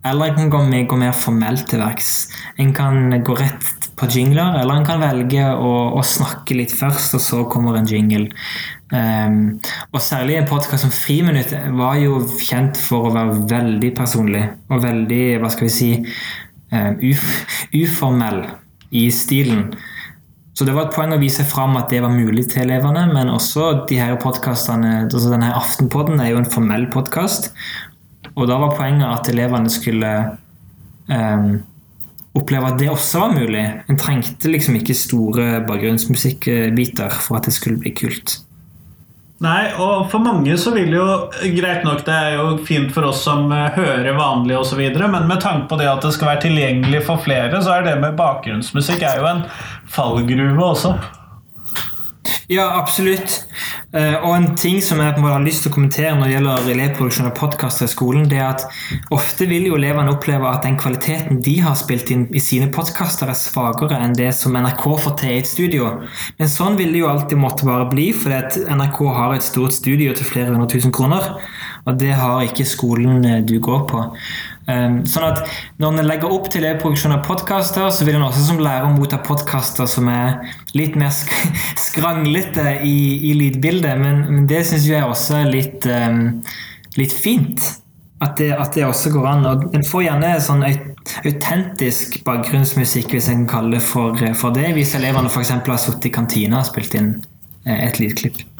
[0.05, 2.27] eller en kan gå, med, gå mer formelt til verks.
[2.62, 7.15] En kan gå rett på jingler, eller en kan velge å, å snakke litt først,
[7.17, 8.27] og så kommer en jingle.
[8.93, 9.58] Um,
[9.93, 14.84] og særlig en podkast som Friminutt var jo kjent for å være veldig personlig og
[14.84, 15.89] veldig, hva skal vi si,
[16.69, 17.25] um, uf
[17.73, 18.43] uformell
[18.95, 19.71] i stilen.
[20.55, 23.31] Så det var et poeng å vise fram at det var mulig til elevene, men
[23.33, 27.51] også de her podkastene altså Denne Aftenpodden er jo en formell podkast,
[28.35, 30.13] og da var poenget at elevene skulle
[31.11, 31.49] um,
[32.39, 33.65] oppleve at det også var mulig.
[33.91, 38.39] En trengte liksom ikke store bakgrunnsmusikkbiter for at det skulle bli kult.
[39.43, 41.05] Nei, og for mange så vil jo
[41.57, 45.41] Greit nok, det er jo fint for oss som eh, hører vanlig osv., men med
[45.43, 49.03] tanke på det at det skal være tilgjengelig for flere, så er det med bakgrunnsmusikk
[49.03, 49.43] er jo en
[49.91, 50.95] fallgruve også.
[52.49, 53.45] Ja, absolutt.
[53.95, 57.29] Eh, og en ting som jeg har lyst til å kommentere når det gjelder elevproduksjon
[57.31, 58.65] og podkaster i skolen, det er at
[59.15, 63.31] ofte vil jo elevene oppleve at den kvaliteten de har spilt inn i sine podkaster,
[63.31, 65.89] er svakere enn det som NRK får til i et studio.
[66.38, 70.13] Men sånn vil det jo alltid måtte bare bli, fordi NRK har et stort studio
[70.13, 71.31] til flere hundre tusen kroner.
[71.86, 74.05] Og det har ikke skolen eh, du går på.
[74.72, 75.43] Ehm, sånn at
[75.78, 79.20] Når en legger opp til produksjon av podkaster, så vil en også som lærer motta
[79.22, 80.39] podkaster som er
[80.74, 81.32] litt mer sk
[81.88, 82.97] skranglete i,
[83.30, 86.41] i lydbildet, men, men det syns jeg også er litt, um,
[86.97, 87.76] litt fint.
[88.24, 89.45] At det, at det, også går an.
[89.45, 94.72] Og En får gjerne sånn autentisk bakgrunnsmusikk, hvis en kan kalle det for, for det,
[94.78, 95.53] hvis elevene f.eks.
[95.59, 97.11] har sittet i kantina og spilt inn
[97.68, 98.55] eh, et lydklipp.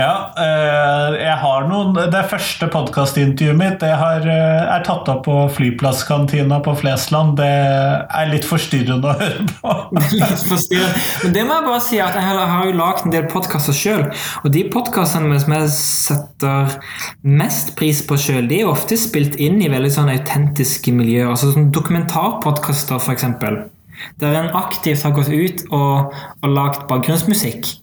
[0.00, 5.24] Ja, eh, jeg har noen Det første podkastintervjuet mitt det har, eh, er tatt opp
[5.26, 7.36] på flyplasskantina på Flesland.
[7.36, 9.74] Det er litt forstyrrende å høre på.
[11.24, 14.06] Men det må jeg bare si at jeg har jo lagd en del podkaster sjøl.
[14.44, 16.78] Og de podkastene som jeg setter
[17.42, 21.28] mest pris på sjøl, de er ofte spilt inn i veldig sånn autentiske miljøer.
[21.34, 23.28] Altså sånn dokumentarpodkaster, f.eks.
[24.22, 27.74] Der en aktivt har gått ut og, og lagd bakgrunnsmusikk.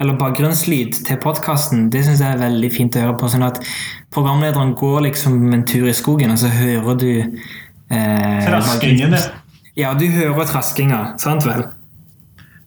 [0.00, 1.90] Eller bakgrunnslyd til podkasten.
[1.92, 3.28] Det syns jeg er veldig fint å høre på.
[3.28, 3.60] Sånn at
[4.14, 9.26] programlederen går liksom en tur i skogen, og så hører du eh, Traskingen, ja.
[9.78, 11.00] Ja, du hører traskinga.
[11.20, 11.66] Sant vel?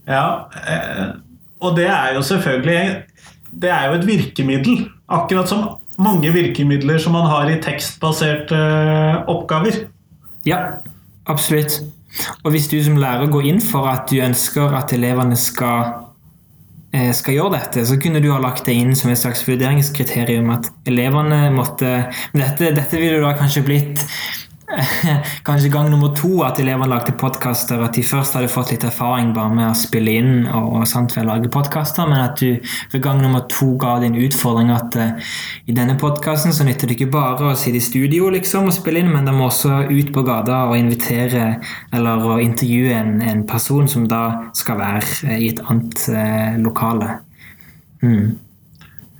[0.07, 1.15] Ja, eh,
[1.63, 3.03] og det er jo selvfølgelig
[3.63, 4.85] Det er jo et virkemiddel.
[5.07, 5.65] Akkurat som
[6.01, 9.83] mange virkemidler som man har i tekstbaserte eh, oppgaver.
[10.45, 10.59] Ja,
[11.29, 11.81] absolutt.
[12.43, 16.02] Og hvis du som lærer går inn for at du ønsker at elevene skal,
[17.17, 20.69] skal gjøre dette, så kunne du ha lagt det inn som et slags vurderingskriterium at
[20.89, 21.89] elevene måtte
[22.35, 24.03] dette, dette ville da kanskje blitt
[25.47, 27.81] Kanskje gang nummer to at elevene lagde podkaster.
[27.83, 31.13] At de først hadde fått litt erfaring bare med å spille inn og, og sant
[31.15, 32.57] vel lage podkaster, men at du
[32.93, 35.33] ved gang nummer to ga din utfordring at uh,
[35.69, 39.03] i denne podkasten så nytter det ikke bare å sitte i studio liksom og spille
[39.03, 41.57] inn, men de må også ut på gata og invitere
[41.93, 44.23] eller å intervjue en, en person som da
[44.57, 47.19] skal være uh, i et annet uh, lokale.
[48.03, 48.33] Mm.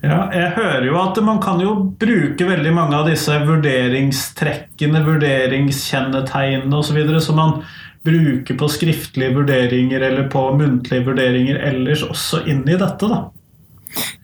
[0.04, 6.76] Ja, jeg hører jo at man kan jo bruke veldig mange av disse vurderingstrekkene, vurderingskjennetegnene
[6.76, 7.00] osv.
[7.24, 7.62] som man
[8.04, 13.08] bruker på skriftlige vurderinger eller på muntlige vurderinger ellers, også inn i dette.
[13.08, 13.22] da.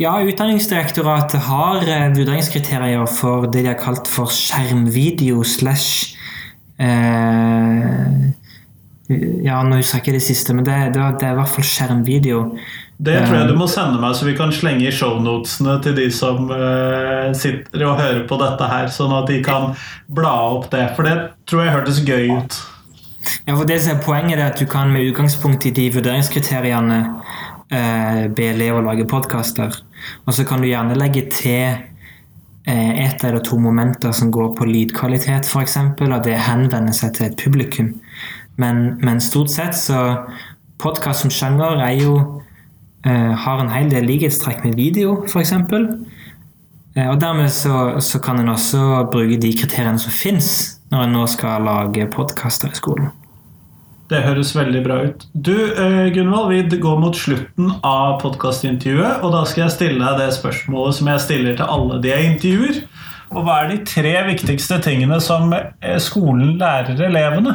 [0.01, 6.17] Ja, Utdanningsdirektoratet har eh, vurderingskriterier for det de har kalt for skjermvideo slash
[6.75, 8.27] eh,
[9.47, 11.65] Ja, nå husker jeg ikke det siste, men det, det, det er i hvert fall
[11.65, 12.43] skjermvideo.
[13.00, 16.10] Det tror jeg du må sende meg, så vi kan slenge i shownotene til de
[16.12, 19.70] som uh, sitter og hører på dette her, sånn at de kan
[20.12, 20.84] bla opp det.
[20.97, 21.14] For det
[21.47, 22.58] tror jeg hørtes gøy ut.
[23.47, 26.97] Ja, for det som er Poenget er at du kan med utgangspunkt i de vurderingskriteriene
[27.08, 29.80] uh, be elever lage podkaster.
[30.28, 31.80] Og så kan du gjerne legge til
[32.68, 37.30] uh, ett eller to momenter som går på lydkvalitet, f.eks., og det henvender seg til
[37.30, 37.93] et publikum.
[38.60, 40.04] Men, men stort sett så
[40.80, 42.14] Podkast som sjanger er jo
[43.06, 45.54] har en hel del likhetstrekk med video, f.eks.
[46.97, 50.52] Uh, og dermed så, så, kan en også bruke de kriteriene som fins
[50.89, 53.12] når en nå skal lage podkaster i skolen.
[54.10, 55.26] Det høres veldig bra ut.
[55.34, 60.24] Du, uh, Gunvald, vi går mot slutten av podkastintervjuet, og da skal jeg stille deg
[60.24, 62.82] det spørsmålet som jeg stiller til alle de jeg intervjuer.
[63.30, 65.54] Og hva er de tre viktigste tingene som
[66.02, 67.54] skolen lærer elevene?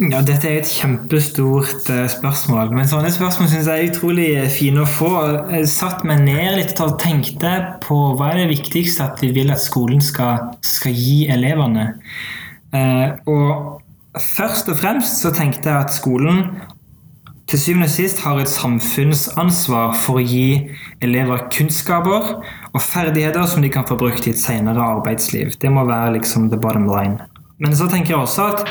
[0.00, 2.72] Ja, Dette er et kjempestort uh, spørsmål.
[2.76, 5.10] Men sånne spørsmål synes jeg er utrolig fine å få.
[5.54, 7.52] Jeg satt meg ned litt og tenkte
[7.84, 11.88] på hva er det viktigste at vi vil at skolen skal, skal gi elevene.
[12.76, 16.44] Uh, og først og fremst så tenkte jeg at skolen
[17.46, 20.72] til syvende og sist har et samfunnsansvar for å gi
[21.04, 22.32] elever kunnskaper
[22.72, 25.54] og ferdigheter som de kan få brukt i et senere arbeidsliv.
[25.62, 27.22] Det må være liksom the bottom line.
[27.62, 28.66] Men så tenker jeg også at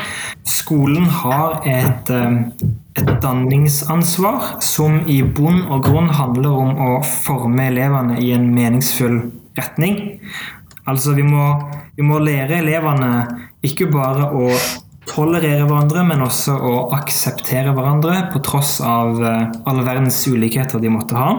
[0.46, 8.20] skolen har et, et danningsansvar som i bunn og grunn handler om å forme elevene
[8.22, 9.18] i en meningsfull
[9.58, 10.20] retning.
[10.86, 11.48] Altså vi må,
[11.98, 13.10] vi må lære elevene
[13.66, 14.52] ikke bare å
[15.06, 21.18] tolerere hverandre, men også å akseptere hverandre på tross av alle verdens ulikheter de måtte
[21.18, 21.32] ha.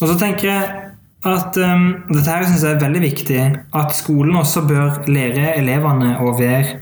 [0.00, 0.89] Og så tenker jeg
[1.26, 3.40] at um, dette her synes jeg er veldig viktig.
[3.76, 6.80] At skolen også bør lære elevene å være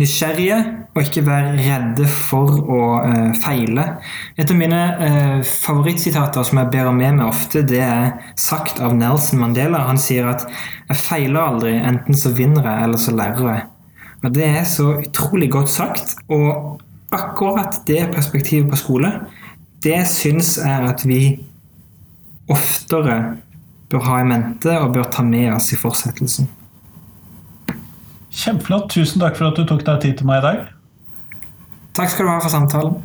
[0.00, 0.56] nysgjerrige
[0.94, 3.84] og ikke være redde for å uh, feile.
[4.40, 8.96] Et av mine uh, favorittsitater som jeg bærer med meg ofte, det er sagt av
[8.96, 9.84] Nelson Mandela.
[9.90, 10.48] Han sier at
[10.88, 13.70] 'jeg feiler aldri, enten så vinner jeg, eller så lærer jeg'.
[14.24, 16.16] Og Det er så utrolig godt sagt.
[16.28, 16.80] Og
[17.12, 19.12] akkurat det perspektivet på skole,
[19.84, 21.44] det syns jeg at vi
[22.48, 23.43] oftere
[23.94, 26.50] bør ha i mente og bør ta med oss i fortsettelsen.
[28.34, 28.90] Kjempeflott.
[28.90, 30.62] Tusen takk for at du tok deg tid til meg i dag.
[31.94, 33.02] Takk skal du ha for samtalen.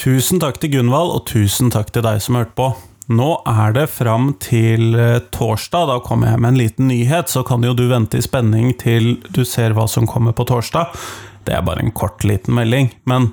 [0.00, 2.72] Tusen takk til Gunvald, og tusen takk til deg som hørte på.
[3.10, 4.94] Nå er det fram til
[5.34, 5.88] torsdag.
[5.90, 9.16] Da kommer jeg med en liten nyhet, så kan jo du vente i spenning til
[9.34, 10.94] du ser hva som kommer på torsdag.
[11.42, 13.32] Det er bare en kort, liten melding, men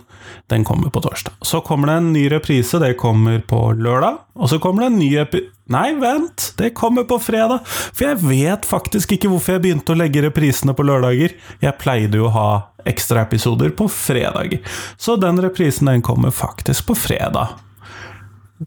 [0.49, 1.35] den kommer på torsdag.
[1.45, 4.17] Så kommer det en ny reprise, det kommer på lørdag.
[4.33, 7.67] Og så kommer det en ny Nei, vent, det kommer på fredag.
[7.67, 11.35] For jeg vet faktisk ikke hvorfor jeg begynte å legge reprisene på lørdager.
[11.61, 12.49] Jeg pleide jo å ha
[12.87, 14.63] ekstraepisoder på fredager.
[14.97, 17.59] Så den reprisen den kommer faktisk på fredag.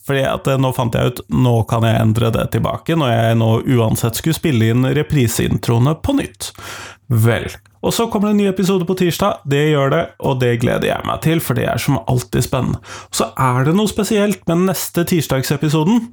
[0.06, 3.40] Fordi at eh, nå fant jeg ut nå kan jeg endre det tilbake, når jeg
[3.40, 6.52] nå uansett skulle spille inn repriseintroene på nytt.
[7.10, 7.48] Vel.
[7.80, 9.40] Og så kommer det en ny episode på tirsdag.
[9.48, 12.82] Det gjør det, og det gleder jeg meg til, for det er som alltid spennende.
[13.08, 16.04] Og så er det noe spesielt med neste tirsdagsepisoden.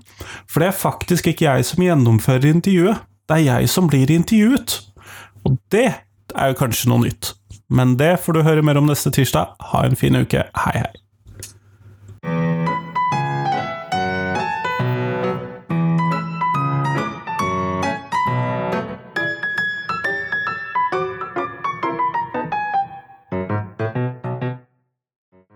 [0.47, 4.77] For det er faktisk ikke jeg som gjennomfører intervjuet, det er jeg som blir intervjuet.
[5.45, 7.33] Og det er jo kanskje noe nytt.
[7.67, 9.57] Men det får du høre mer om neste tirsdag.
[9.73, 10.47] Ha en fin uke.
[10.55, 11.06] Hei, hei.